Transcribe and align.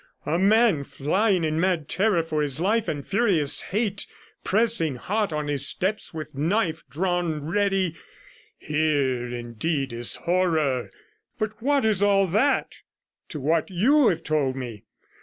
A 0.25 0.39
man 0.39 0.83
flying 0.83 1.43
in 1.43 1.59
mad 1.59 1.87
terror 1.87 2.23
for 2.23 2.41
his 2.41 2.59
life, 2.59 2.87
and 2.87 3.05
furious 3.05 3.61
hate 3.61 4.07
pressing 4.43 4.95
hot 4.95 5.31
on 5.31 5.47
his 5.47 5.67
steps 5.67 6.11
with 6.11 6.33
knife 6.33 6.83
drawn 6.89 7.45
ready; 7.45 7.95
here, 8.57 9.27
indeed, 9.27 9.93
is 9.93 10.15
horror; 10.15 10.89
but 11.37 11.61
what 11.61 11.85
is 11.85 12.01
all 12.01 12.25
that 12.25 12.77
to 13.29 13.39
what 13.39 13.69
you 13.69 14.07
have 14.07 14.23
told 14.23 14.55
me? 14.55 14.85